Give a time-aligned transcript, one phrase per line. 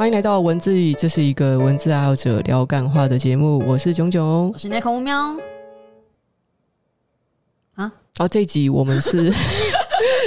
[0.00, 3.62] 欢迎来到文字语，这是一个文字爱好者聊感话的节目。
[3.66, 5.36] 我是囧囧，我是奈空乌喵。
[7.74, 9.30] 啊，哦，这一集我们是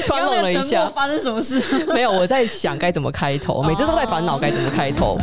[0.06, 1.60] 突然愣了一下，发生什么事？
[1.92, 5.18] 没有，我在想该怎么开头，每次都在烦恼该怎么开头。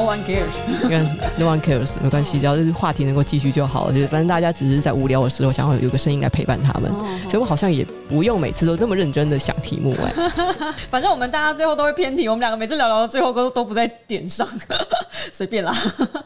[0.00, 1.04] No one cares， 你看
[1.36, 3.92] ，No one cares，没关系，只要是话题能够继续就好了。
[3.92, 6.90] 就是反正大家只是在无聊的时候，想要有个声音来陪伴他们，
[7.28, 10.10] 所以我好像也不用每次都那么认真的想题目哎。
[10.88, 14.48] 反正我们大家最后都会偏题，我们两个每次聊聊到最后都都不在点上，
[15.30, 15.76] 随便啦。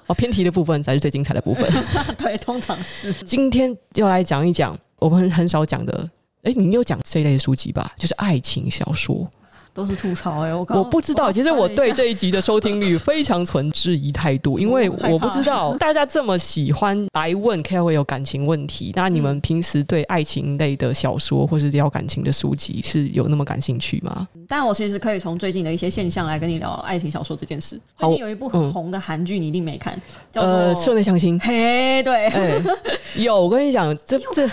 [0.07, 1.69] 哦，偏题的部分才是最精彩的部分。
[2.17, 3.13] 对，通常是。
[3.25, 6.09] 今天要来讲一讲我们很少讲的，
[6.45, 7.91] 哎，你有讲这一类的书籍吧？
[7.99, 9.29] 就是爱情小说。
[9.75, 24.29] 都是吐槽哎、欸，我我不知道，其实我对这一集的收听率非常存质疑态度， 因为我不知道大家这么喜欢来问 KOL 有感情问题，那你们平时对爱情类的小说或是聊感情的书籍是有那么感兴趣吗？
[24.47, 27.77] 但我其实可以从最近的一些现象来跟你聊爱情小说这件事。
[27.99, 30.53] 最近有一部很红的韩剧，你一定没看，嗯、叫做
[30.85, 31.37] 《社内相亲》。
[31.45, 32.63] 嘿，对，欸、
[33.19, 34.49] 有我跟你讲，这这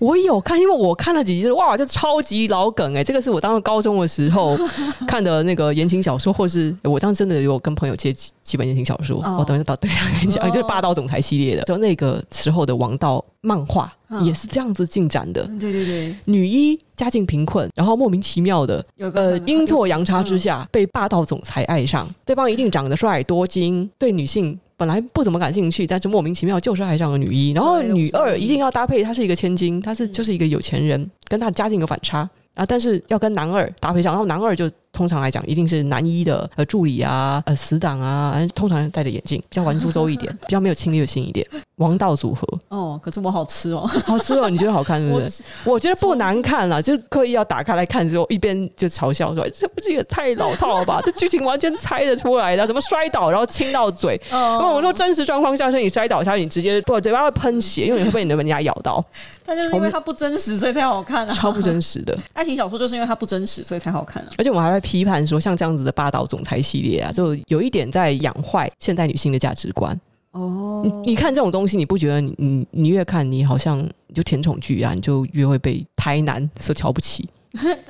[0.00, 4.54] 我有看，因为我看了几集，哇，就超级老梗哎、欸，这个是我当时高中的时候。
[5.06, 9.46] 看的那个言情小说，或是我当时真的有跟朋友借几几本言情小说，我、oh.
[9.46, 15.44] 等一下到对跟你讲，就是霸道总裁系列的，就那个时候的王道漫画也是这样子进展的。
[15.58, 32.28] 对对对，女一家境贫困，然后莫名其妙的有个阴错阳差之下被霸道总裁爱上，对方一定长得帅多金，对女性本来不怎么感兴趣，但是莫名其妙就是爱上了女一，然后女二一定要搭配，她是一个千金，她是就是一个有钱人，跟她家境有反差。
[32.56, 32.66] 然后！
[32.66, 41.46] 但是要跟男二搭配上，然后男二就通常来讲一定是男一的呃助理啊，呃死党啊，通常戴着眼镜，比较玩苏州一点， 比较没有侵略性一点。
[41.76, 45.42] 王道组合哦，可是我好吃哦，好吃哦，你觉得好看是不是？
[45.64, 51.02] 我，我觉得不难看啦，就是刻意要打开来看之后，一边就嘲笑说：“这不是也太老套了吧？
[51.04, 54.18] 这剧情完全猜得出来的，怎么摔倒然后亲到嘴？
[54.32, 59.04] 因为、哦、我说真实状况下是你摔倒下去，你直接不嘴巴会喷血，因为你会被你的门牙咬到。
[59.44, 61.34] 但就是因为它不真实，所以才好看啊！
[61.34, 64.30] 超不真实的 爱情小说就是因为它不真实，所以才好看啊！
[64.38, 70.00] 而且我们还会批判说，像这样子的霸道总裁系列啊，就有一点在养坏现代女性的价值观。
[70.30, 77.28] 哦，你你看这种东西，你不觉得你你你越看你好像就甜宠剧啊，你就越会被台男所瞧不起？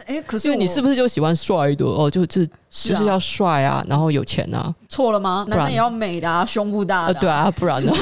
[0.06, 2.10] 哎、欸，可是你是不是就喜欢帅的哦？
[2.10, 2.40] 就就。
[2.40, 2.48] 是
[2.84, 5.46] 啊、就是要帅啊，然后有钱啊，错了吗？
[5.48, 7.20] 男生也要美的啊，胸部大的、啊呃。
[7.20, 7.92] 对啊，不然呢？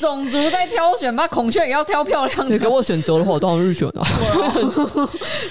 [0.00, 2.48] 种族在挑选嘛，孔雀也要挑漂亮的。
[2.48, 4.04] 对，给我选择的话，我当然是选啊。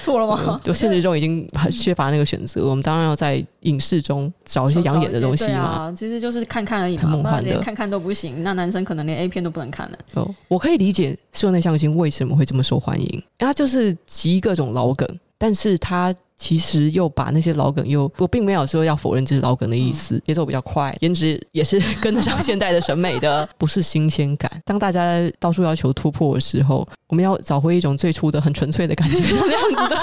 [0.02, 0.60] 错了吗？
[0.62, 5.58] 就现实中已经很缺乏那个选择，我们当然要在影视中找一些养眼的东西嘛。
[5.58, 8.42] 啊、其实就是看看而已嘛，梦幻的看看都不行。
[8.42, 9.98] 那男生可能连 A 片都不能看了。
[10.14, 15.08] 哦，我可以理解社内相亲为什么会这么受欢迎，因为它就是集各种老梗，
[15.38, 16.14] 但是它。
[16.36, 24.50] 其实又把那些老梗又，我并没有说要否认这是老梗的意思，节奏比较快，颜值也是跟得上现代的审美的，不是新鲜感。
[24.64, 29.96] 当大家到处要求突破的时候，我们要找回一种最初的很纯粹的感觉，是这样子的。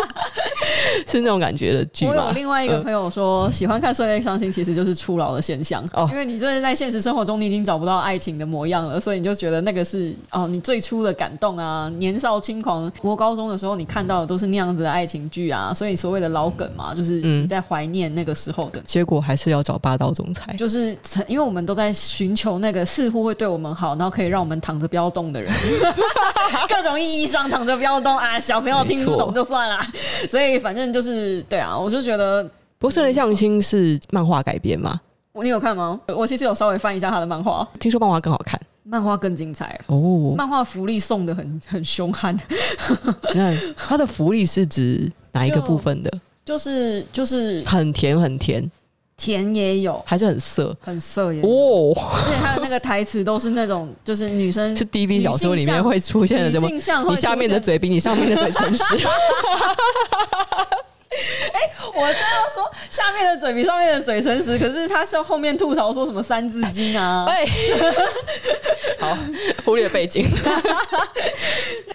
[1.07, 2.05] 是那种感觉的剧。
[2.05, 18.83] 我有另外一个朋友说，呃、喜欢看社内伤心其实就是初老的现象，哦、因为你真的在现实生活中你已经找不到爱情的模样了，所以你就觉得那个是哦，你最初的感动啊，年少轻狂，国高中的时候你看到的都是那样子的爱情剧啊，所以所谓的老梗嘛，就是你在怀念那个时候的、嗯。
[18.85, 20.95] 结果还是要找霸道总裁，就是
[21.27, 25.51] 因为我们都在寻求那个似乎会对我们好，然后可以让我们躺着不要动的人，
[26.67, 29.79] 各种意义上躺着不要动啊，小朋友听不懂就算了，
[30.29, 30.91] 所以反正。
[30.91, 34.99] 就是对啊，我就觉得，不是社内相亲是漫画改编吗？
[35.33, 35.99] 你有看吗？
[36.07, 40.33] 我其实有稍微翻一下他的漫画，听说漫画更好看，漫画更精彩哦。
[40.37, 42.35] 漫画福利送的很很凶悍。
[43.33, 46.11] 你看他的福利是指哪一个部分的？
[46.43, 48.69] 就，就是就是很甜很甜，
[49.21, 51.93] 甜也有，还是很色，很色也有哦。
[51.95, 56.67] 而且他的那个台词都是那种，就是女生 是 DV 小说里面会出现的什么？
[56.67, 56.79] 你
[57.15, 58.83] 下面的嘴比你上面的嘴诚实。
[61.53, 67.25] 哎、欸，我真要说下面的嘴比上面的嘴诚实，可是他是后面吐槽说什么三字经啊？
[67.25, 67.49] 对，
[68.99, 69.17] 好，
[69.65, 70.23] 忽略背景。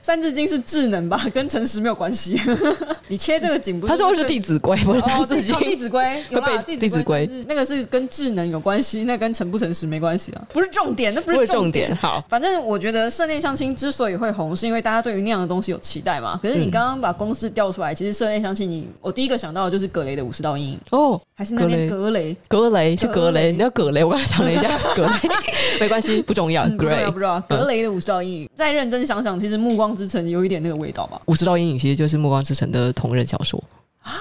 [0.03, 2.41] 三字经是智能吧，跟诚实没有关系。
[3.09, 3.93] 你切这个景不是？
[3.93, 5.55] 他说是《弟子规》，不是三字经。
[5.55, 6.49] 哦，《弟子规》有吧？
[6.65, 11.95] 《弟子规》那个是跟智能有关系，那跟诚不诚实没关系啊，不是重点，那不是重点。
[11.97, 16.39] 好，反正我觉得社内相亲之所以会红，是因为大家对于那样的东西有期待嘛。
[16.41, 22.37] 可是你刚刚把公式调出来，其实社内相亲，你我第一个想到的就是葛雷的五十道阴影哦，还是那边格雷？
[22.49, 24.05] 格雷是格雷，你要格雷？
[24.05, 25.13] 我刚才想了一下， 格雷
[25.81, 26.69] 没关系，不重要。
[26.77, 27.41] 格雷、嗯，不知道。
[27.49, 31.21] 格雷的五十道阴影，再认真想想，其实《暮光之城》有一点那个味道吧。
[31.27, 33.63] 五十道阴影其实就是《暮光之城》的同人小说
[34.03, 34.13] 啊。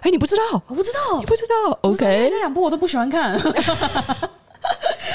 [0.00, 0.62] 哎，你不知道？
[0.66, 3.38] 我不知道，你不知道？OK，那两部我都不喜欢看。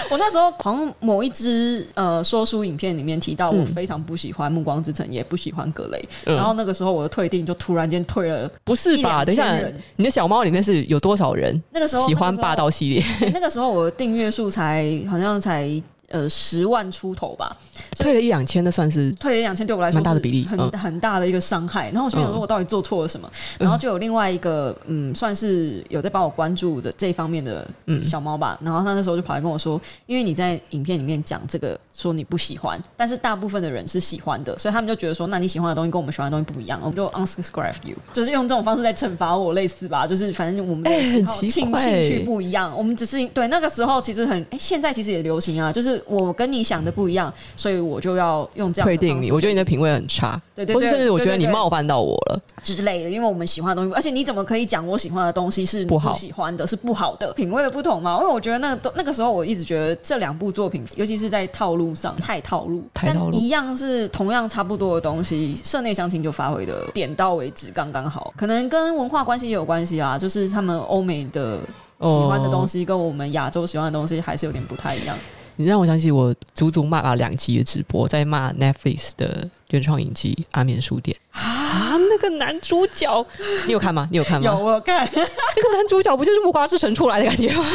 [0.12, 6.10] 我那时候好像某一支呃说书影片里面提到，我非常不喜欢《暮光之城》，也不喜欢格雷。
[6.26, 9.26] 然后那个时候我的退订就突然间退了，不是吧？
[9.26, 9.58] 等一下，
[9.96, 11.62] 你的小猫里面是有多少人？
[11.72, 15.82] 那个时候喜欢霸道系列， 那个时候我的订阅数才好像才。
[16.10, 17.54] 呃，十万出头吧，
[18.00, 21.92] 退了一两千，那算是退了一两千，对我来说蛮大的比例，很很大的一个伤害。
[21.92, 23.30] 然后我心里想说，我到底做错了什么？
[23.60, 27.70] 然后就有另外一个，嗯，算是有在帮我关注的这方面的
[28.02, 28.58] 小猫吧。
[28.62, 40.08] 然后他那时候就跑来跟我说，因为你在影片里面讲这个，说你不喜欢，但是大部分的人是喜欢的，所以他们就觉得说，那你喜欢的东西跟我们喜欢的东西不一样，我们就 unsubscribe you，就是用这种方式在惩罚我，类似吧？
[40.08, 45.97] 就是反正我们的兴兴趣不一样，我们只是对那个时候其实很哎，现在其实也流行啊，就是。
[46.06, 49.32] 我跟你想的不一样，所以我就要用这样退定你。
[49.32, 53.10] 我觉得你的品味很差，对对，对，或是甚至我觉得你冒犯到我了之类的。
[53.10, 58.18] 因为我们喜欢的东西，而且你怎么可以讲我喜欢的东西是不喜欢的，是不好的品味的不同嘛？
[58.22, 68.34] 因为我觉得那个那个时候我一直觉得这两部作品，尤其是在套路上太套路，太套路，一样是同样差不多的东西，社内相亲就发挥的点到为止，刚刚好。
[68.38, 71.60] 可能跟文化关系也有关系啊，就是他们欧美的
[72.02, 75.18] 喜欢的东西跟我们亚洲喜欢的东西还是有点不太一样。
[75.58, 83.26] 你让我想起我足足骂了两集的直播，在骂 Netflix 的原创影集《阿眠书店》啊，那个男主角，
[83.66, 84.08] 你有看吗？
[84.12, 84.52] 你有看吗？
[84.52, 85.10] 有，我有看。
[85.14, 87.66] 那个男主角不就是《木瓜之城》出来的感觉吗？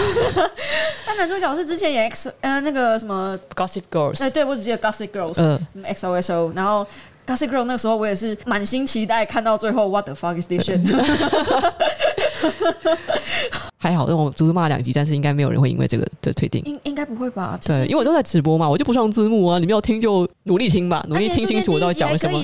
[1.06, 6.52] 那男主角是之前演 X 呃那个什么 Gossip Girls，哎，对，我只记得 Gossip Girls，嗯，什么 X O S O？
[6.55, 6.87] 然后
[7.26, 10.81] Gossip Girl 那个时候我也是满心期待，看到最后 What the fuck is this shit？
[13.82, 16.62] 还好，让我足足骂两集，但是应该没有人会因为这个的退订。
[16.64, 17.58] 应应该不会吧？
[17.67, 19.58] 对，因为我都在直播嘛，我就不上字幕啊。
[19.58, 22.40] 你们要听就努力听吧，努力听清楚我到底讲了什么。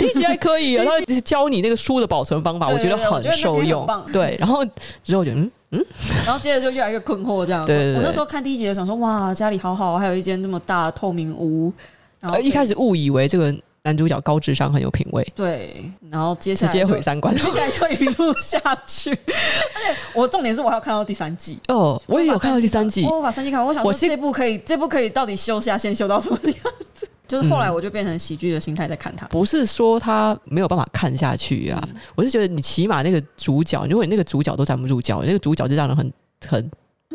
[0.00, 0.92] 第一集还可以，然后
[1.24, 3.86] 教你那个书的保存方法，我觉得很受用。
[4.12, 4.64] 对，然后
[5.04, 5.86] 之后就嗯嗯，
[6.26, 7.64] 然后接着就越来越困惑这样。
[7.64, 11.72] 对，我那时候看第一集就想说，哇，家里好好，还有一间这么大的透明屋。
[12.18, 13.54] 然后一开始误以为这个。
[13.82, 19.10] 男主角高智商，很有品味，对，然后接下来直接毁三观，接下来就一路下去。
[19.10, 26.54] 而且我重点是我还要看到第三季哦，我也有看到第三季，我把三季看完，我想说这部可以，这部可以到底修下线修到什么样
[26.94, 27.08] 子？
[27.26, 31.82] 就是后来我就变成喜剧的心态在看他，不是说他没有办法看下去啊，
[32.14, 36.12] 我是觉得你起码那个主角，如果你那个主角都站不住脚，那个主角就让人很
[36.46, 36.70] 很。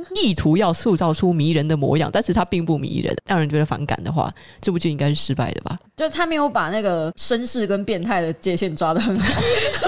[0.15, 4.31] 意图要塑造出迷人的模样，但是他并不迷人，让人觉得反感的话，
[4.61, 5.77] 这部剧应该是失败的吧？
[5.95, 9.41] 就是他没有把那个绅士跟变态的界限抓得很好。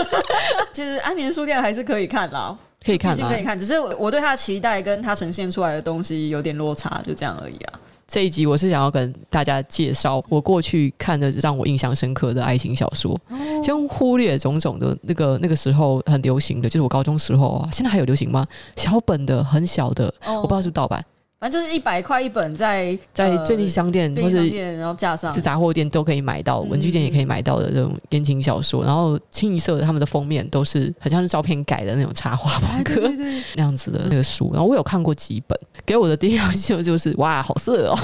[0.73, 7.79] 其实《安眠书店》还是可以看啦，可以看，可以看，只是我对他的期待跟他呈现出来的东西有点落差，就这样而已啊。
[8.07, 13.19] 这一集我是想要跟大家介绍我过去看的让我印象深刻的爱情小说，
[13.61, 18.47] 先忽略种种的那个那个时候很流行的，就是我高中时候啊，现在还有流行吗？
[18.77, 21.03] 小本的很小的，我不知道是盗版。
[21.39, 28.83] 反正就是一百块一本在，在在便利商店或者然后架上，是杂货店都可以买到，文具店也可以买到的这种言情小说。
[28.83, 33.07] 然后清一色的他们的封面都是很像是照片改的那种插画风格，
[33.55, 34.49] 那样子的那个书。
[34.51, 37.99] 然后我有看过几本，给我的第一印象就是哇，好色哦！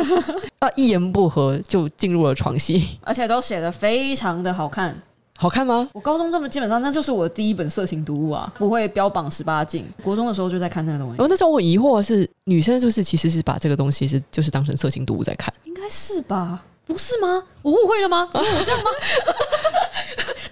[0.60, 4.98] 啊，一言不合就进入了床戏，而且都写的非常的好看。
[5.40, 5.88] 好看吗？
[5.92, 9.86] 我高中这么基本上，那就是我的第一本色情读物啊，不会标榜十八禁。
[10.02, 11.22] 国中的时候就在看那个东西。
[11.22, 15.54] 哦那时候我疑惑是女生是不是其实是把这个东西是就是当成色情读物在看？
[15.62, 16.64] 应该是吧？
[16.84, 17.40] 不是吗？
[17.62, 18.28] 我误会了吗？
[18.32, 18.90] 只有我这样吗？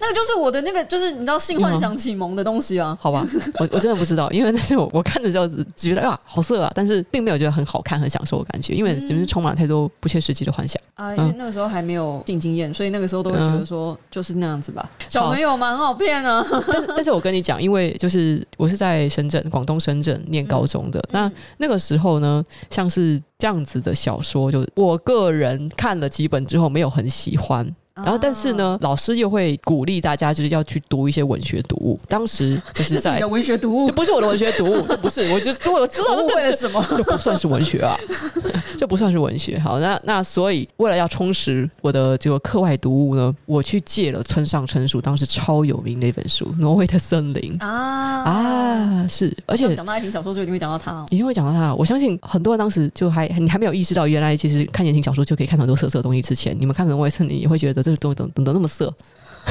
[0.01, 2.97] 那个就是我的那个，就是你知道性幻想启蒙的东西啊？
[3.01, 3.27] 好吧，
[3.59, 11.15] 我我真的不知道，因为那是我我看的时候只觉得啊好色啊，但是并没有觉得很好看、很享受的感觉，因为就是充满了太多不切实际的幻想啊。
[11.15, 14.89] 因为那个时候还没有性经验，所以那个时候都会觉得说就是那样子吧。
[15.09, 16.45] 小朋友嘛，很好骗啊。
[16.73, 27.67] 但是但是我跟你讲，因为就是我是在深圳，广东深圳念高中的，那那个时候呢，像是这样子的小说，就我个人看了几本之后没有很喜欢。
[27.97, 31.99] 然后但是呢，老师又会鼓励大家就是要去读一些文学读物。
[32.09, 37.97] 当时就是在文学读物，这不是我的文学读物， 这不是，我就我知道为了什么，这不算是文学啊，
[38.77, 39.59] 这不算是文学。
[39.65, 51.75] 好，那那所以为了要充实我的这个课外读物呢，我去借了村上春树当时超有名的一本书《挪威的森林》啊啊，是，而且讲到爱情小说就一定会讲到他，一定会讲到他。
[51.75, 56.21] 我相信很多人当时就还你还没有意识到，原来其实看言情小说就可以看很多色色的东西。
[56.21, 58.93] 之前你们看《挪威森林》也会觉得这个东西怎么怎么那么色，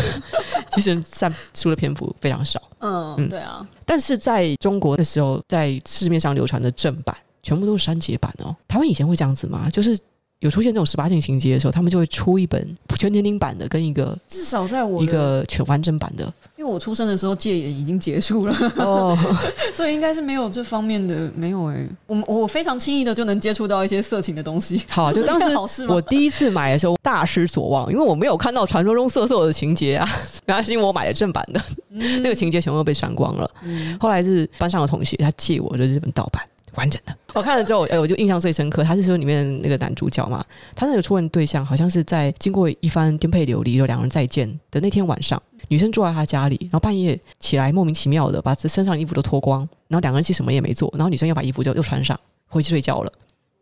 [0.71, 2.61] 其实占出的篇幅非常少。
[2.79, 3.67] 嗯，嗯对啊。
[3.85, 8.55] 但是在中国的时候，在市面上流传的正版全部都是删节版哦。
[8.67, 9.69] 台湾以前会这样子吗？
[9.69, 9.97] 就是。
[10.39, 16.31] 有出现这种十八禁情节的时候，他们就会出一本全年龄版的，跟一个至少在我一个全完整版的。
[16.65, 19.15] 因为我出生的时候戒严已经结束了哦，
[19.71, 21.89] 所以应该是没有这方面的没有哎、欸。
[22.07, 24.81] 我我非常轻易的就能接触到一些色情的东西。
[24.89, 30.09] 好，就当时我第一次买的时候大失所望，因为我没有看到传说中色色的情节啊。
[30.47, 33.47] 原来是因为我买的正版的，嗯、那个情节全部都被删光了。
[33.61, 36.41] 嗯、后来是班上的同学他借我的日本盗版。
[36.75, 38.83] 完整的，我看了之后，哎，我就印象最深刻。
[38.83, 40.43] 他是说里面那个男主角嘛，
[40.75, 53.11] 他那个初恋对象好像是在经过一番颠沛流离的两人再见的那天晚上，女生住在他家里，然后半夜起来莫名其妙的把这身上衣服都脱光，然后两个人其实什么也没做，然后女生又把衣服就又穿上回去睡觉了。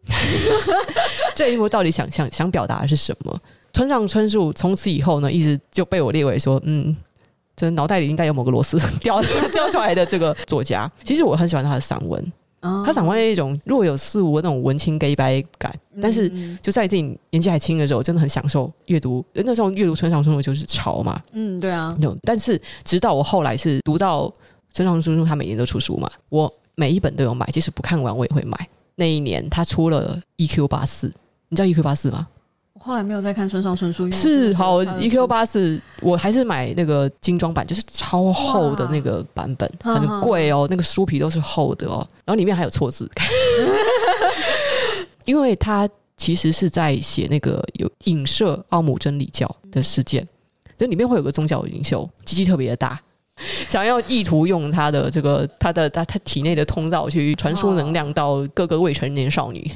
[1.36, 3.40] 这一幕到底想想想表达的是什么？
[3.74, 6.96] 村上春树从此以后呢，一直就被我列为说，嗯，
[7.56, 10.92] 这脑袋里应该有某个螺丝 掉掉出来的这个作家。
[11.04, 12.32] 其实我很喜欢他的散文。
[12.86, 16.30] 他想外一种若有似无的那种文青 gay 白感，但是
[16.62, 19.24] 就在自己年纪还轻的时候，真的很享受阅读。
[19.34, 21.96] 那时候阅读村上春树就是潮嘛，嗯，对啊。
[22.24, 24.32] 但是直到我后来是读到
[24.72, 28.68] 村上春树，他每年都出书嘛，我每一本都有买，即使不看完我也会买。
[28.96, 31.12] 那一年他出了 EQ 八四，
[31.50, 32.28] 你知道 EQ 八四吗？
[32.86, 43.10] 后来没有再看村上春树，是好 EQ 八四，我还是买那个精装版，就是超厚的那个版本，很贵哦，那个书皮都是厚的哦，然后里面还有错字，
[45.24, 45.88] 因为他
[46.18, 50.28] 其实是在写那个有影射奥姆真理教的事件，
[50.78, 53.00] 这里面会有个宗教领袖，鸡鸡特别的大，
[53.70, 59.72] 想要意图用他的这个他的他他体内的通道去传输能量到各个未成年少女。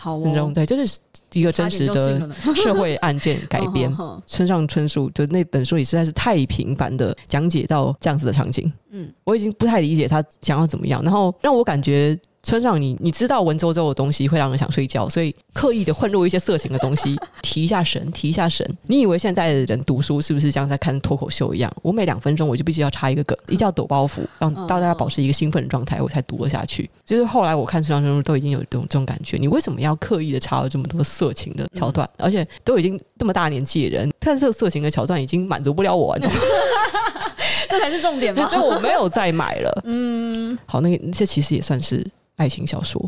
[0.00, 0.98] 好哦，对，就是
[1.34, 3.94] 一个真实的 社会案件改 编。
[4.26, 12.18] 村上春树就那本书里实在是太频繁的讲解到这样子的场景，嗯，我已经不太理解他想要怎么样，然后让我感觉。
[12.42, 18.66] 村上，你你知道文绉绉的东西会让人想睡觉，所以刻意的混入一些色情的东西，提一下神，提一下神。
[18.84, 21.70] 你以为现在的人读书是不是像在看脱口秀一样？
[21.82, 26.88] 我每两分钟我就必须要插一个梗，一定要抖包袱，让大家保持一个兴奋的状态，我才读得下去。
[27.04, 32.08] 就是后来我看村上春树都已经有这种这种感觉，你为什么要刻意的插了这么多色情的桥段？
[32.16, 36.18] 而且都已经这么大年纪的人，看这色情的桥段已经满足不了我，
[37.68, 38.48] 这才是重点嘛。
[38.50, 39.82] 所以我没有再买了。
[39.84, 42.02] 嗯，好，那个那些其实也算是。
[42.40, 42.98] 爱情小说，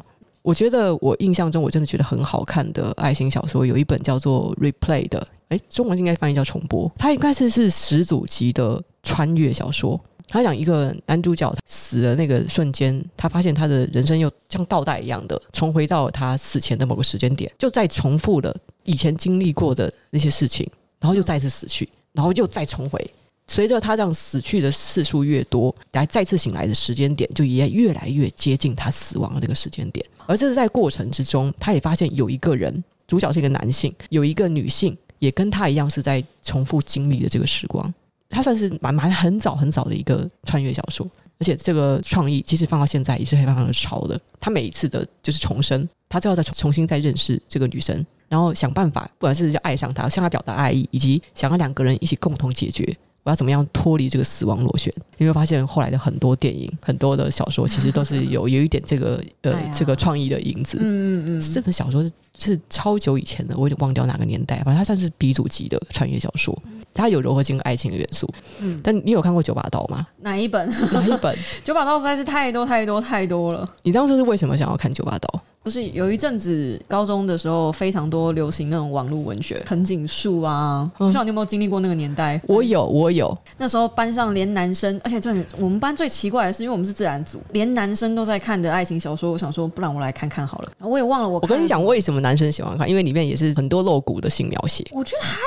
[0.43, 6.93] 我觉得我印象中我真的觉得很好看的爱情小说有一本叫做《Replay》的，诶，中文应该翻译叫重播。
[6.99, 9.99] 它应该是是始祖级的穿越小说。
[10.29, 20.71] 他讲一个男主角死的那个瞬间，他发现他的人生又像倒带一样的重回到他死前的某个时间点，就再重复了以前经历过的那些事情，
[21.01, 23.11] 然后又再次死去，然后又再重回。
[23.47, 30.05] 随着他这样死去的次数越多，来再次醒来的时间点就也越来越接近他死亡的那个时间点。
[30.27, 37.93] 而这是在过程之中，他也发现有一个人，主角是一个男性，有一个女性也跟他一样是在重复经历的这个时光。
[38.31, 41.07] 他算是蛮蛮很早很早的一个穿越小说，
[41.39, 44.19] 而且这个创意即使放到现在也是非常的潮的。
[44.41, 52.97] 他每一次的就是重生，他最后再重新再认识这个女生，然后想办法，不管是要爱上她，向她表达爱意，以及想要两个人一起共同解决。
[53.25, 54.93] 我要怎么样脱离这个死亡螺旋？
[55.17, 60.79] 你会发现后来的很多电影、很多的小说，其实都是有有一点这个呃、哎、这个创意的影子。
[60.81, 66.57] 嗯嗯嗯，这本小说是是超久以前的，我有点忘掉哪个年代，反正它算是鼻祖级的穿越小说。
[66.95, 68.29] 它有柔和性爱情的元素。
[68.59, 70.07] 嗯，但你有看过《九把刀》吗？
[70.21, 70.69] 哪一本？
[70.93, 71.35] 哪一本？
[71.65, 73.67] 《九把刀》实在是太多太多太多了。
[73.83, 75.29] 你当时是为什么想要看《九把刀》？
[75.63, 82.41] 不是有一阵子高中的时候，非常多流行那种网络文学，藤井树啊，不知道你有没有经历过那个年代？
[82.49, 83.37] 我有，我有。
[83.59, 89.31] 那时候班上连男生，而且最我们班最奇怪的是，因为我们是自然组，连男生都在看的爱情小说。
[89.31, 90.73] 我想说，不然我来看看好了。
[90.81, 91.39] 我也忘了我。
[91.41, 92.89] 我跟你讲，为什么男生喜欢看？
[92.89, 94.85] 因为里面也是很多露骨的性描写。
[94.91, 95.39] 我觉得还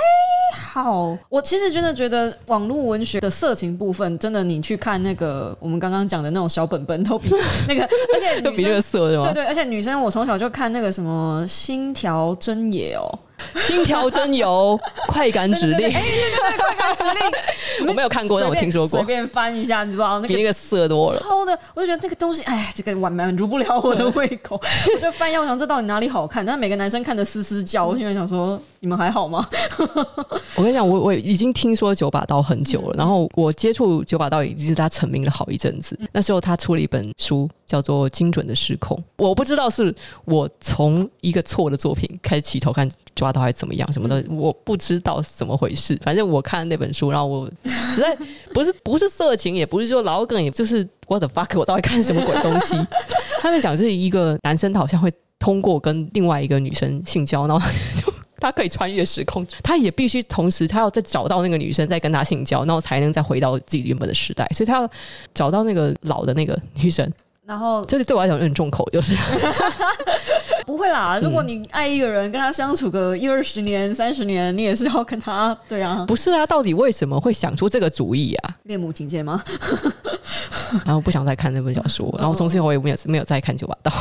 [0.84, 1.18] 好。
[1.30, 7.30] 我其实真的觉得网络文学的色情部分，真的你去看那个我们刚刚讲的那种小本本，都比
[7.68, 9.24] 那个，而且都比那个色对吗？
[9.34, 9.96] 对对，而且女生。
[9.96, 13.20] 我从小就看那个什么《星条真野》哦，
[13.62, 19.00] 心跳真油快感指令，哎，对对对，快感指令， 我没有看过，但我听说过。
[19.00, 21.20] 随便翻一下，你知道那个比那个色多了。
[21.20, 24.60] 超的，我就觉得那个东西，哎，这个满满足不了我的胃口。
[24.94, 26.46] 我就翻一下，我想这到底哪里好看？
[26.46, 29.48] 但每个男生看的嘶嘶叫，我现在想说，你们还好吗？
[30.56, 35.98] 我跟你讲，我我已经听说九把刀很久了，然后我接触九把刀已经是他成名了好一阵子。
[36.12, 38.98] 那时候他出了一本书，叫做《精准的失控》。
[39.18, 39.94] 我不知道是
[40.26, 45.98] 我从一个错的作品开始起头看九把刀还是怎么样什么的，我不知道是怎么回事。
[46.04, 47.50] 反正我看那本书，然后我
[47.94, 48.16] 实在
[48.54, 52.76] 不是不是色情，也不是说老梗，也就是 what the fuck，我到底看什么鬼东西？
[53.42, 57.66] 他们讲是一个男生，他好像会通过跟另外一个女生性交，然后
[58.00, 64.46] 就他可以穿越时空，他也必须同时他要再找到那个女生，再跟他性交，然后才能再回到自己原本的时代。
[64.54, 64.90] 所以他要
[65.34, 67.10] 找到那个老的那个女生。
[67.46, 69.16] 然后，这个对我来讲有点重口，就是
[70.66, 71.20] 不会啦。
[71.22, 76.06] 如果你爱一个人，跟他相处个一二十年、三十年，你也是要跟他 对啊。
[76.08, 78.56] 不是啊，到底为什么会想出这个主意啊？
[78.64, 79.44] 恋母情结吗？
[80.86, 83.92] 然后不想再看那本小说，然后从此以后我也没有没有再看九把刀。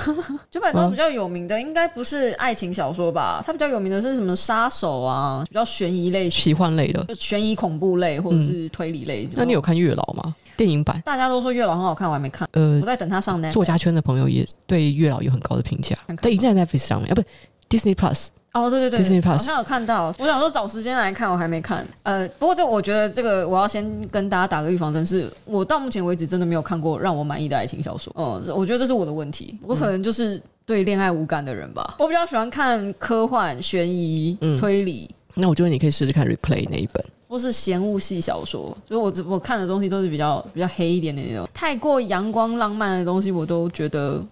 [0.50, 3.42] 九把刀比较有名的应该不是爱情小说吧？
[3.46, 5.44] 它比较有名的是什么杀手啊？
[5.48, 9.28] 比较悬疑类、奇幻类的，悬疑恐怖类或者是推理类。
[9.34, 10.34] 那你有看月老吗？
[10.58, 12.48] 电影版，大家都说月老很好看，我还没看。
[12.52, 13.52] 呃，我在等他上 Netflix。
[13.52, 17.22] 作家圈的朋友也对月老有很高的评价，但已经在 Netflix 上面啊，不
[17.70, 18.26] ，Disney Plus。
[18.52, 19.28] 哦，对对对，Disney Plus。
[19.28, 21.86] 好像有看到，我想说找时间来看，我还没看。
[22.02, 28.12] 呃，不过这我觉得这个我要先跟大家打个预防针，是我到目前为止真的没有看过让我满意的爱情小说。
[28.16, 31.86] 哦、呃，我觉得这是我的问题，我可能就是对恋爱无感的人吧。
[31.90, 35.14] 嗯、我比较喜欢看科幻、悬疑、推理。
[35.34, 37.04] 那我觉得你可以试试看《Replay》那一本。
[37.28, 44.24] 或是嫌恶系小说，所以我我看的东西都是比较比较黑一点的那种，太过阳光浪漫的东西我都觉得，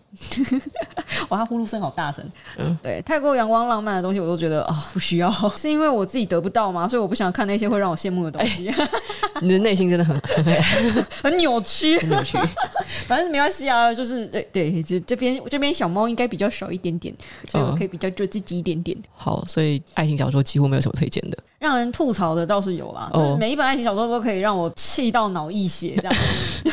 [1.28, 2.24] 哇，他呼噜声好大声，
[2.56, 6.88] 嗯，对，太过阳光浪漫的东西我都觉得啊、哦、不需要， 是因为我自己得不到吗？
[6.88, 8.68] 所以我不想看那些会让我羡慕的东西。
[8.70, 8.88] 欸、
[9.40, 10.18] 你的内心真的很
[11.22, 12.38] 很扭曲， 很扭曲，
[13.06, 17.14] 反正没关系啊，就是对对，这这边这边小猫应该比较少一点点，
[17.50, 18.96] 所以我可以比较做自己一点点。
[19.14, 21.38] 好，所以爱情小说几乎没有什么推荐的。
[21.58, 26.14] 让人吐槽的倒是有啦，就是每一本爱情小说都可以让我气到脑溢血，这样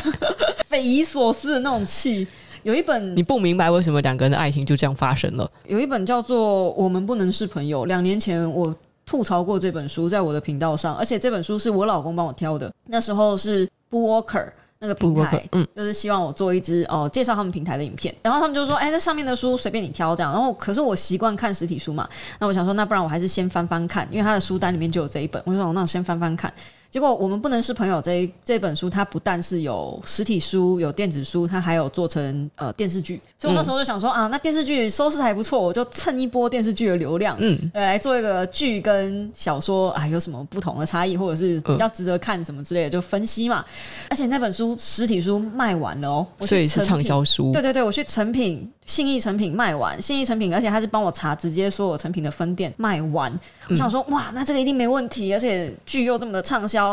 [0.68, 2.26] 匪夷所思的那种气。
[2.62, 5.50] 有一本你不明白为什么两个人的爱情就这样发生了。
[5.66, 8.74] 有一本叫做《我们不能是朋友》，两年前我
[9.06, 14.50] 吐槽过这本书，在我的频道上，而且这本书是我老公帮我挑的，那时候是 BookWalker。
[14.80, 22.06] 那个平台，嗯，就是希望我做一支哦介绍他们平台的影片，然后他们就说，哎，这上面的书随便你挑这样，然后可是我习惯看实体书嘛，
[22.38, 26.52] 那我想说，那不然我还是先翻翻看，因为他的书单里面就有这一本，我就说，那我先翻翻看。
[26.94, 28.14] 结果我们不能是朋友这。
[28.14, 33.20] 这这本书它不但是有实体书、有电子书，它还有做成呃电视剧。
[33.36, 43.64] 所以我那时候就想说、嗯、啊，那电视剧收视还不错，我就蹭一波电视剧的流量，嗯，来做一个剧跟小说啊有什么不同的差异，或者是比较值得看什么之类的，就分析嘛。
[44.08, 47.52] 而且那本书实体书卖完了哦，所以是畅销书。
[47.52, 53.36] 对对对，我去成品、信义成品卖完，信义成品，而且他是帮我查直接说我成品的分店卖完。
[53.68, 56.83] 我想说哇，那这个一定没问题，而且剧又这么的畅销。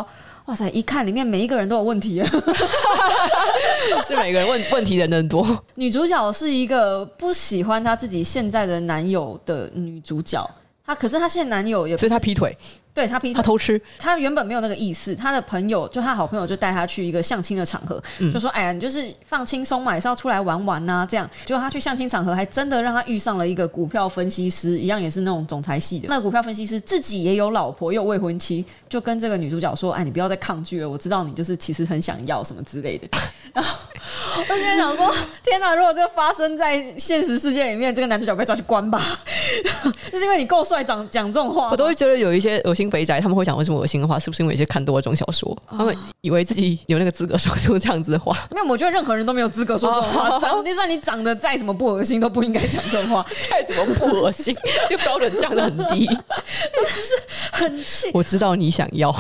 [0.45, 0.67] 哇塞！
[0.69, 2.27] 一看里面每一个人都有问题啊，
[4.08, 5.45] 就每个人问 问题人的多。
[5.75, 10.49] 女主角是一个不喜欢她自己现在的男友的女主角，
[10.86, 12.58] 她可是她现在男友也，所以她劈腿。
[12.93, 13.82] 对他劈，他偷吃。
[13.97, 15.15] 他原本没有那个意思。
[15.15, 26.08] 他的朋友就他好朋友就带他去一个相亲的场合，嗯、就说：“哎呀，你就是放轻松嘛，也是要出来玩玩呐、啊。”这样，结果他去相亲场合，还真的让他遇上了一个股票分析师，一样也是那种总裁系的。
[26.10, 33.08] 那个股票分析师自己也有老婆，又有未婚妻，就跟这个女主角说：“哎，你不要再抗拒了，我知道你就是其实很想要什么之类的。
[33.54, 33.77] ”然后
[34.38, 35.75] 我就在想说：“天哪！
[35.75, 39.01] 如果这个发生在现实世界里面，这个男主角被抓去关吧？
[40.12, 48.36] 就是因为你够帅，讲讲这种话，我都会觉得有一些恶心肥宅，他们会讲为什么恶心的话，是不是因为一些看多了这种小说，他们以为自己有那个资格说出这样子的话？
[48.52, 50.39] 没有，我觉得任何人都没有资格说这种话。
[50.65, 53.26] 就算你长得再怎么不恶心，都不应该讲这种话。
[53.50, 54.56] 再怎么不恶心，
[54.89, 56.06] 就标准降的很低，
[56.74, 57.13] 真的是
[57.52, 58.10] 很气。
[58.13, 59.15] 我知道你想要。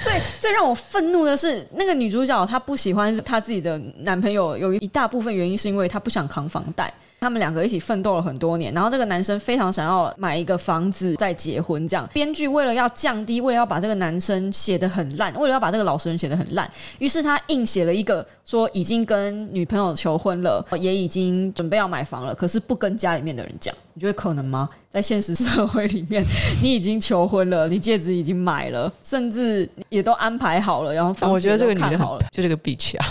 [0.00, 6.92] 最最让我愤怒的是，那个女主角她不喜欢她自己的男朋友，有一大部分原因是因为她不想扛房贷。
[7.20, 23.74] 他们两个一起奋斗了很多年，然后这个男生非常想要买一个房子再结婚，这样编剧为了要降低，为了要把这个男生写得很烂，为了要把这个老实人写得很烂，于是他硬写了一个说已经跟女朋友求婚了，也已经准备要买房了，可是不跟家里面的人讲。
[23.94, 24.68] 你觉得可能吗？
[24.88, 26.24] 在现实社会里面，
[26.62, 33.06] 你已经求婚了，你戒指已经买了，甚至也都安排好了，然后我觉得这个看好了，就这个 bitch 啊。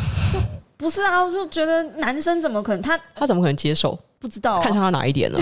[0.77, 3.97] 不是啊，我就觉得男生怎么可能他他怎么可能接受？
[4.19, 5.39] 不知道、啊、看上他哪一点了，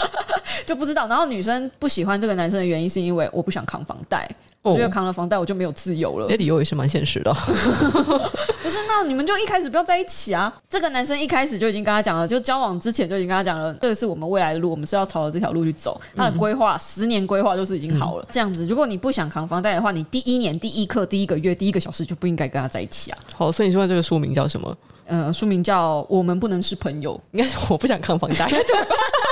[0.66, 1.06] 就不知道。
[1.06, 4.28] 然后女生不喜欢这个男生的原因是因为我不想扛房贷。
[4.62, 6.26] 我觉得扛了房贷，我就没有自由了。
[6.28, 7.32] 那理由也是蛮现实的。
[8.62, 10.52] 不是，那你们就一开始不要在一起啊！
[10.70, 16.00] 这个男生一开始就已经跟他讲了，就交往之前就已经跟他讲了，这个是我们未来的路，我们是要朝着这条路去走。
[16.16, 18.26] 他的规划，十年规划就是已经好了。
[18.30, 23.18] 这样子，如果你不想扛房贷的话，你第一年、第一课、第一个月、第一个小时就不应该跟他在一起啊。
[23.34, 24.76] 好，所以你说这个书名叫什么？
[25.06, 28.48] 呃，书名叫《我们不能是朋友》，应该是我不想扛房贷。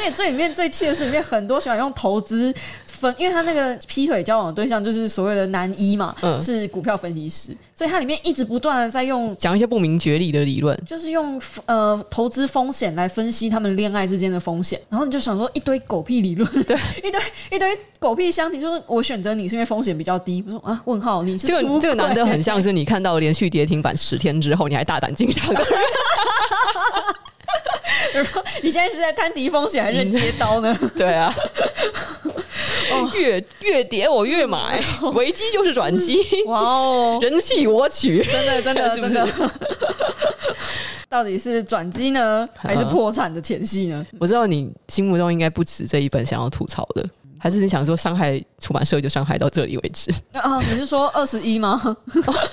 [0.00, 2.54] 而且这里面最气的是，里面很多喜欢用投资
[2.86, 17.20] 分，因为他那个劈腿交往的对象就是所谓的男一嘛，嗯，是股票分析师，所以他里面一直不断的在用讲一些不明觉厉的理论，就是用呃投资风险来分析他们恋爱之间的风险，然后你就想说一堆狗屁理论，对， 一堆
[17.52, 25.72] 一堆狗屁相提，就是我选择你是因为风险比较低，我说啊问号，你是这个这个男的很像是你看到连续跌停板十天之后你还大胆进场的人。
[28.62, 30.76] 你现在是在摊低风险还是接刀呢？
[30.80, 31.32] 嗯、 对啊，
[33.14, 34.80] 越越跌我越买，
[35.14, 36.18] 危机就是转机。
[36.46, 39.18] 哇哦，人气我取，真的真的是不是？
[41.08, 44.06] 到底是转机呢，还是破产的前戏呢？
[44.20, 47.04] 我知道你心目中应该不止这一本想要吐槽的。
[47.42, 50.12] 还是你想说伤害出版社就伤害到这里为止？
[50.34, 51.80] 啊，你是说二十一吗？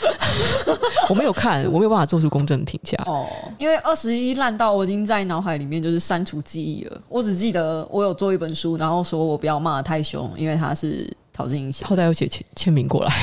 [1.10, 2.98] 我没有看，我没有办法做出公正评价。
[3.06, 3.28] 哦，
[3.60, 7.02] 因为二十一烂到我已经在脑海里面就是删除记忆了。
[7.10, 11.16] 我只记得我有做一本书，然后说我不要骂的太凶，因为他是。
[11.34, 13.14] 陶晶莹写，后代又写签签名过来。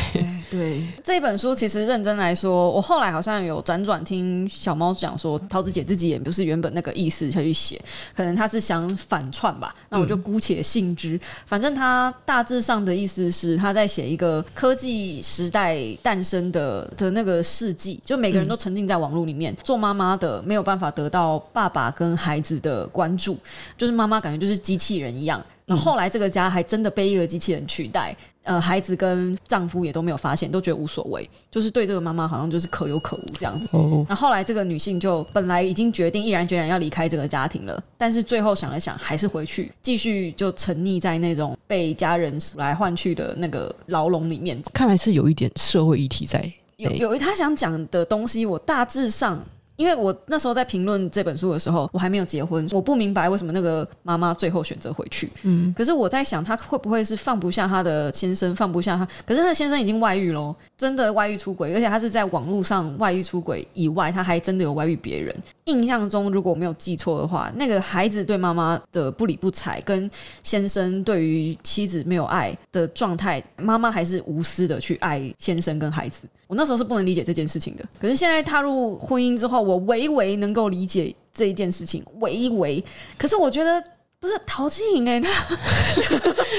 [0.54, 7.80] 对，这本书其实认真来说，我后来好像有辗转听小猫讲说，桃子姐自己也不是原本那个意思下去写，
[8.14, 9.74] 可能她是想反串吧。
[9.88, 11.16] 那我就姑且信之。
[11.16, 23.36] 嗯、反正她大致上的意思是，她在写一个科技时代诞生的的那个世纪，就每个人都沉浸在网络里面，嗯、做妈妈的没有办法得到爸爸跟孩子的关注，
[23.76, 25.42] 就是妈妈感觉就是机器人一样。
[25.66, 33.70] 那后来这个家还真的被一个机器人取代，呃，孩子跟丈夫也都没有发现，都觉得无所谓，就是对这个妈妈好像就是可有可无这样子。
[34.06, 44.62] 那后来这个女性就本来已经决定毅然决然要离开这个家庭了，但是最后想了想，还是回去继续就沉溺在那种被家人来换去的那个牢笼里面。
[44.74, 49.42] 看来是有一点社会议题在，有有他想讲的东西，我大致上。
[49.76, 55.30] 因为我那时候在评论这本书的时候，我还没有结婚，我不明白为什么那个妈妈最后选择回去。
[55.42, 59.06] 嗯，可是我在想，她会不会是放不下她的先生，放不下她？
[59.26, 65.34] 可是她的先生已经外遇喽，真的外遇出轨，而且他是在网络上外遇出轨以外，他还真的有外遇别人。
[65.64, 70.10] 印象中，如果没有记错的话，那个孩子对妈妈的不理不睬，跟
[70.42, 76.28] 先生对于妻子没有爱的状态，妈妈还是无私的去爱先生跟孩子。
[76.46, 82.84] 我那时候是不能理解这件事情的，可是现在踏入婚姻之后，我微微能够理解这一件事情，微微。
[83.16, 83.82] 可是我觉得。
[84.20, 85.28] 不是陶晶莹哎，他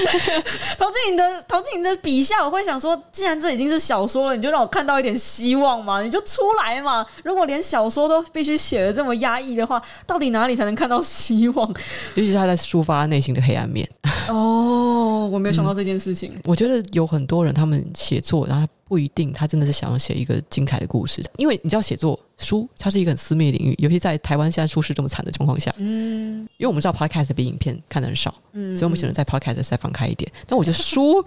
[0.78, 7.04] 陶晶莹的陶晶莹的笔下，我会想说，既然这已经是小说了，你就让我看到一点希望嘛，你就出来嘛。
[7.24, 11.68] 如果连小说都必须写的这么压抑的话，到底哪里才能看到希望？
[12.14, 13.88] 尤其是他在抒发内心的黑暗面。
[14.28, 16.32] 哦，我没有想到这件事情。
[16.34, 18.66] 嗯，我觉得有很多人他们写作，然后。
[18.88, 30.30] 不一定，他真的是想要写一个精彩的故事，因为你知道，写作书它是一个很私密的领域，尤其在台湾现在书市这么惨的情况下，嗯，因为我们知道 podcast 比影片看的人少，嗯，所以我们选择在 podcast 再放开一点。
[30.46, 31.24] 但我觉得书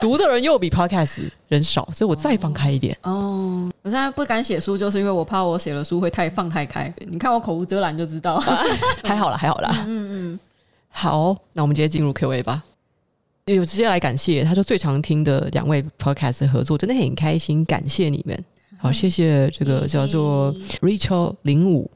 [0.00, 2.96] 读的人又比 podcast 人少，所以我再放开一点。
[3.02, 6.92] 哦，哦，我现在不敢写书，就是因为我怕我写了书会太放太开。
[6.98, 8.62] 你看我口无遮拦就知道，啊、
[9.02, 9.84] 还好啦，还好啦。
[9.88, 10.40] 嗯嗯，
[10.90, 12.62] 好，那我们直接进入 Q&A 吧。
[13.54, 18.44] 有直接来感谢，他说最常听的两位 podcast 合作，真的很开心，感谢你们。
[18.78, 21.90] 好，谢谢这个叫做 Rachel 零五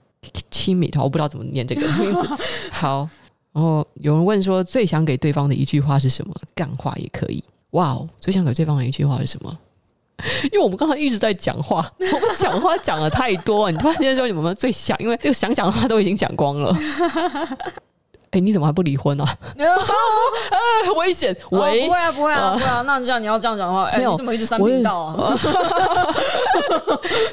[0.51, 2.29] 七米，我不知道怎么念这个名字。
[2.71, 3.09] 好，
[3.53, 6.35] 然后有人问说，最想给对方的一句话是什么？
[6.55, 7.43] 干话也可以。
[7.71, 9.59] 哇哦，最想给对方的一句话是什么？
[10.45, 16.77] 因为我们刚才一直在讲话，我们讲话讲了太多，你突然间说你们最想，因为这个想讲的话都已经讲光了。
[18.35, 19.23] 哎，你怎么还不离婚呢？
[19.25, 19.39] 啊？
[19.59, 21.35] 呃， 危险！
[21.53, 22.83] 喂，不会啊，不会啊，不会啊。
[22.83, 25.39] 那这样你要这样讲的话，哎，你怎么一直删频道啊？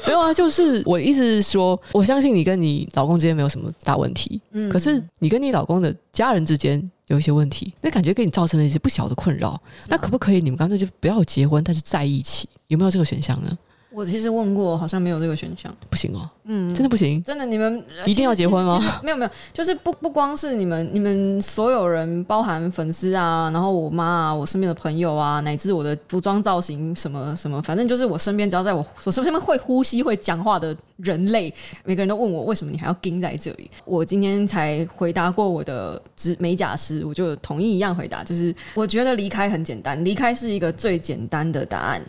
[0.06, 4.40] 没有啊，就是我意思是说，我相信你跟你老公之间没有什么大问题。
[4.52, 9.60] 嗯，可是你跟你老公的家人之间有一些问题，那感觉给你造成了一些不小的困扰。
[9.88, 12.48] 那可不可以你们干脆就不要结婚，但是在一起？
[12.68, 13.50] 有没有这个选项呢？
[13.94, 16.28] 我其实问过，好像没有这个选项，不行哦。
[16.44, 19.00] 嗯，真的不行，真的，你们一定要结婚吗？
[19.02, 31.52] 没有没有，就是不不光是你们，你们所有人，包含粉丝啊，然后我妈啊，我身边的朋友啊，乃至我的服装造型什么什么，反正就是我身边只要在我我身边会呼吸会讲话的人类，
[31.84, 33.70] 每个人都问我为什么你还要盯在这里。
[33.84, 42.02] 我今天才回答过我的指美甲师，我就同意一样回答，就是我觉得离开很简单，离开是一个最简单的答案。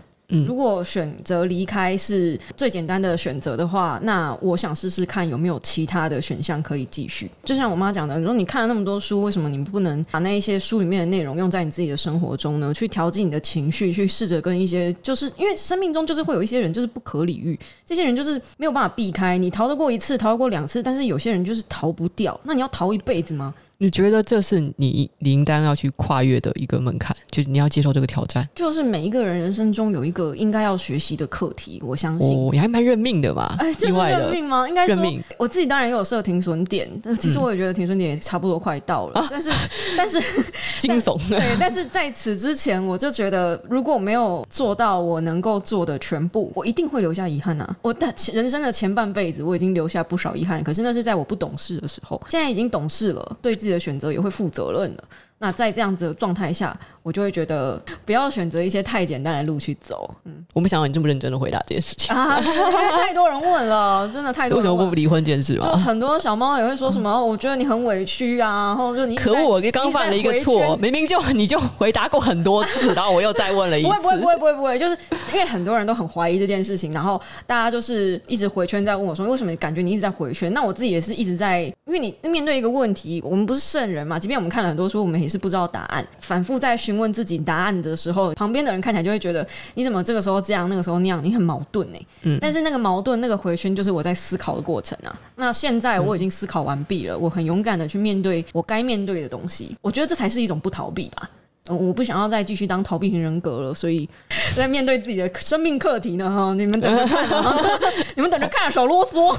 [0.48, 7.30] 如果选择离开是最简单的选择的话，那我想试试看有没有其他的选项可以继续。
[7.44, 12.74] 就像我妈讲的，如果你看了那么多书，为什么你不能把那一些书里面的内容用在你自己的生活中呢？
[12.74, 19.38] 去调剂你的情绪，去试着跟一些，就是因为生命中就是会有一些人就是不可理喻，这些人就是没有办法避开。
[19.38, 22.40] 你逃得过一次，逃得过两次，但是有些人就是逃不掉。
[22.44, 23.54] 那你要逃一辈子吗？
[23.84, 28.48] 你觉得这是你应当要去跨越的一个门槛，就是你要接受这个挑战。
[28.56, 32.30] 就是每一个人人生中有一个应该要学习的课题，我相信。
[32.30, 33.58] 哦，你还蛮认命的嘛？
[33.60, 34.66] 哎，这是认命吗？
[34.70, 34.96] 应该说，
[35.38, 39.20] 我自己当然也有设停损点，但其实我也觉得停损点也差不多快到了。
[39.20, 39.52] 嗯、 但是，
[39.98, 40.22] 但是
[40.80, 41.20] 惊悚。
[41.28, 47.76] 对，但是在此之前，我就觉得，如果没有做到我能够做的全部，我一定会留下遗憾啊！
[47.82, 55.04] 我的人生的前半辈子，我已经留下不少遗憾，可是那是在我不懂事的时候，现在已经懂事了，对自己的选择也会负责任的。
[55.44, 60.10] 那在这样子的状态下，我就会觉得不要选择一些太简单的路去走。
[60.24, 62.40] 嗯，我没想到你这么认真的回答这件事情啊！
[62.40, 64.56] 因为太多人问了，真的太多。
[64.56, 65.66] 为什么不离婚这件事吗？
[65.66, 73.90] 就很多小猫也会说什么、嗯，我觉得你很委屈啊，然后就你可恶，我刚犯了一个错，明明就你就回答过很多次，然后我又再问了一次。
[73.90, 74.98] 不会不会不会不会，就是
[75.34, 80.54] 因为很多人都很怀疑这件事情，然后大家就是一直回圈在问我说，为什么你感觉你一直在回圈？
[80.54, 86.06] 那我自己也是一直在，因为你面对一个问题，我们不是圣人嘛，即便我们看了很多书，我们也是不知道答案。
[86.20, 92.00] 反复在询问自己答案的时候，旁边的人看起来就会觉得你怎么这个时候这样，那个时候那样，你很矛盾呢。
[92.24, 95.20] 嗯，但是那个矛盾，那个回圈，就是我在思考的过程啊。
[95.36, 99.76] 那现在我已经思考完毕了，我很勇敢的去面对我该面对的东西。
[99.82, 101.30] 我觉得这才是一种不逃避吧。
[101.70, 104.10] 嗯，我不想要再继续当逃避型人格了，所以
[104.54, 107.26] 在面对自己的生命课题呢，哈，你们等着看，
[108.16, 109.34] 你们等着看，少啰嗦。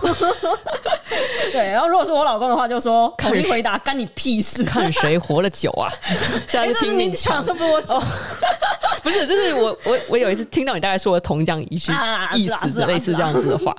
[1.52, 5.92] 对，然后如果是我老公的话，就说统一回答，干你屁事，看谁活得久啊！
[6.48, 8.02] 现在是听你讲这么久，
[9.02, 11.92] 不是，就是我我我有一次听到你大概说了同样一句
[12.34, 13.76] 意思的类似这样子的话。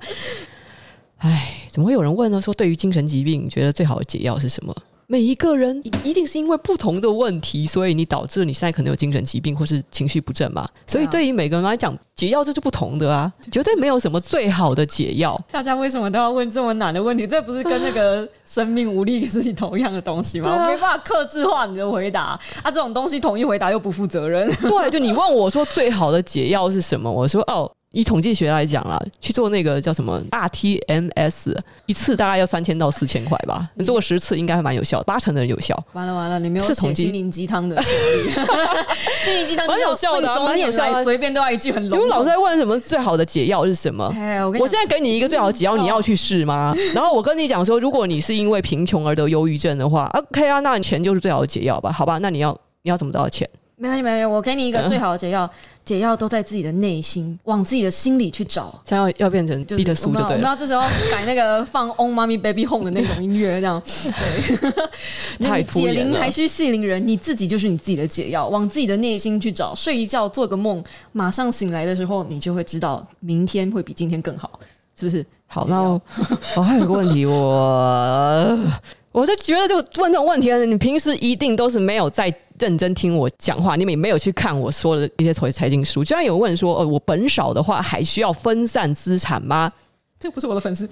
[1.17, 2.39] 哎，怎么会有人问呢？
[2.39, 4.75] 说对于精神疾病，觉得最好的解药是什么？
[5.07, 10.67] 每一个人一定是因为不同的问题，所以你导致你现在可能有精神疾病或是情绪不正嘛？
[10.87, 15.39] 所以对于每个人来讲，解药这是不同的啊， 绝对没有什么最好的解药。
[15.51, 17.27] 大家为什么都要问这么难的问题？
[17.27, 20.51] 这不是跟那个 生命无力是同样的东西吗？
[20.51, 24.47] 我没办法克制化你的回答啊，这种东西统一回答又不负责任。
[24.55, 27.11] 对，就你问我说最好的解药是什么？
[27.11, 27.71] 我说哦。
[27.95, 33.69] 以统计学来讲啦，去做那个叫什么 RTMS，一次大概要三千到四千块吧。
[33.75, 35.81] 你做个十次应该还蛮有效，八成的人有效。
[35.93, 37.81] 完了完了，你没有写心灵鸡汤的，
[39.23, 41.05] 心灵鸡汤蛮有效的，蛮有效的。
[41.05, 41.99] 随便都要一句很笼统。
[41.99, 44.13] 你们老是在问什么最好的解药是什么？
[44.53, 46.75] 我，我现在给你一个最好的解药，你要去试吗？
[46.93, 51.93] 然后我跟你讲说，如果你是因为贫穷而得忧郁症的话，OK 啊，那你钱就是最好的解药吧？
[51.93, 53.49] 好吧，那你要你要怎么得到钱？
[53.77, 55.49] 没关系，没关系，我给你一个最好的解药，嗯、
[55.83, 58.81] 解药都在自己的内心，往自己的心里去找。
[58.85, 60.27] 想要要变成彼得苏就对了。
[60.29, 63.81] 我们要这时候改那个放《On Mommy Baby Home》的那种音乐，这样。
[65.37, 65.81] 对， 太敷。
[65.81, 69.75] 解铃还须系铃人，你自己就是你自己的解药，往自己的内心去找。
[69.75, 74.57] 睡一觉，做个梦，马上醒来的时候，你就会知道明天会比今天更好，
[74.97, 75.25] 是不是？
[75.47, 76.01] 好，那我，
[76.55, 78.57] 我还有个问题，我
[79.11, 82.33] 我就觉得就问这种问题的人，你平时一定都是没有在。
[82.59, 86.03] 认真听我讲话，你们也没有去看我说的一些财财经书。
[86.03, 89.71] 居然有问说，呃，我本少的话还需要分散资产吗？
[90.19, 90.87] 这不是我的粉丝，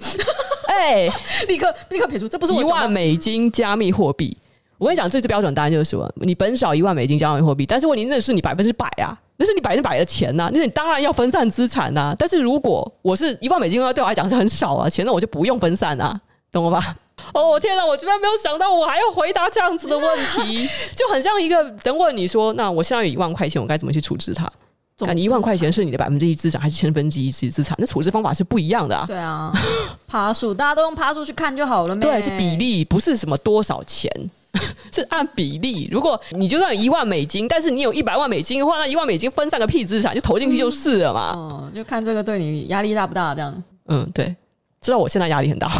[0.66, 1.12] 哎、欸，
[1.48, 4.36] 立刻立刻撇除，这不是我一万美金加密货币。
[4.76, 6.12] 我跟你讲，这个标准答案就是什么？
[6.16, 12.16] 你本少一万美金加密货币，但是问题那是你百分之百啊，那是你百分之百的钱呐、啊，那你当然要分散资产呐、啊。
[12.18, 16.20] 但是如果我是一万美金的话，对我来讲是很少啊，钱那我就不用分散啊，
[16.52, 16.94] 懂了吧？
[17.32, 17.84] 哦，我天哪！
[17.84, 24.50] 我居然没有想到，我还要回答这样子的问题， 就很像一个等会你说，那我现在有一万块钱，我该怎么去处置它？
[24.98, 27.76] 看你一万块钱是你的百分之一资产，还是千分之一资资产？
[27.80, 29.04] 那处置方法是不一样的啊。
[29.06, 29.52] 对啊，
[30.06, 31.96] 爬树大家都用爬树去看就好了。
[31.96, 34.08] 对，是比例，不是什么多少钱，
[34.94, 35.88] 是按比例。
[35.90, 41.32] 如果你就算有一万美金，但是你有一百万美金的话，那一万美金分散个屁资产，就投进去就是了嘛。
[41.36, 43.62] 嗯，就看这个对你压力大不大，这样。
[43.88, 44.34] 嗯，对。
[44.80, 45.66] 知道我现在压力很大，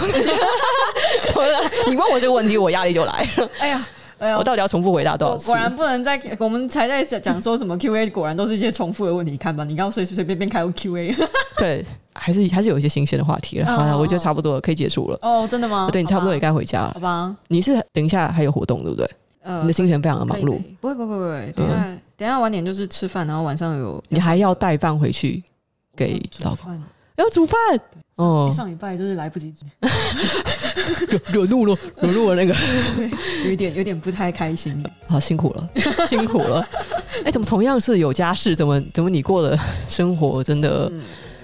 [1.88, 3.50] 你问我这个问题，我压力就来了。
[3.58, 3.86] 哎呀，
[4.18, 5.46] 哎呀，我到底要重复回答多少次？
[5.46, 9.36] 果然不能再，我们才在讲说什么 Q A，果然都是一些重复的问题。
[9.36, 11.14] 看吧，你刚刚随随便便开个 Q A，
[11.58, 13.66] 对，还是还是有一些新鲜的话题了。
[13.66, 15.18] 好了，我觉得差不多了，可以结束了。
[15.22, 15.88] 哦，真的吗？
[15.92, 16.92] 对，你差不多也该回家了。
[16.94, 19.10] 好吧，你是等一下还有活动对不对？
[19.42, 20.58] 呃，你的行程非常的忙碌。
[20.80, 25.42] 不会不会不会，等下等下晚点就是吃饭，然后晚上有你还要带饭回去
[25.94, 26.82] 给老公，
[27.16, 27.58] 要煮饭。
[28.16, 29.66] 哦，上礼拜就是来不及煮，
[31.08, 32.54] 惹惹怒了，惹怒了那个，
[33.48, 34.84] 有点有点不太开心。
[35.06, 35.68] 好辛苦了，
[36.06, 36.66] 辛苦了。
[37.24, 39.58] 哎，怎么同样是有家室，怎么怎么你过的
[39.88, 40.90] 生活真的？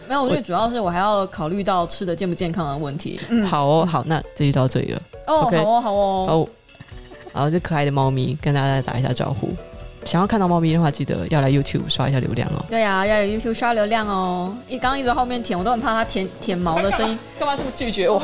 [0.08, 3.20] 没有，我觉得主要是我还要考虑到吃的健不健康的问题。
[3.28, 5.02] 嗯，好哦，好，那这就到这里了。
[5.28, 6.48] 哦，好哦，好哦，好。
[7.32, 9.54] 然后这可爱的猫咪跟大家打一下招呼。
[10.04, 12.64] 想要看到猫咪的话，记得要来 YouTube 刷一下流量哦。
[12.68, 14.52] 对呀、啊，要来 YouTube 刷流量哦。
[14.66, 17.16] 一刚刚一直后面舔，我都很怕它舔舔毛的声音。
[17.38, 18.20] 干嘛这么拒绝我？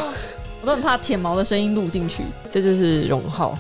[0.67, 2.25] 我都很怕舔毛的声音录进去。
[2.51, 3.57] 这就是荣浩，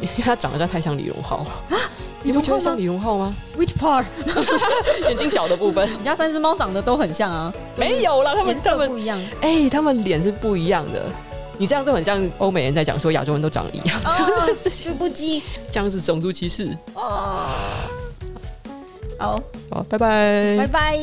[0.00, 1.78] 因为他长得太像李荣浩了。
[2.24, 4.04] 你不觉得像李荣浩吗？Which part？
[5.08, 5.88] 眼睛小的部分。
[5.96, 7.54] 你家三只猫长得都很像啊？
[7.76, 9.20] 没有啦，他们颜色不一样。
[9.40, 11.04] 哎、欸，他们脸是不一样的。
[11.58, 16.76] 你这样就很像欧美人在讲说亚洲人都长得一样，这样子对不起，这样是种族歧视。
[16.94, 17.46] 哦，
[19.16, 20.98] 好，好，拜拜，拜拜。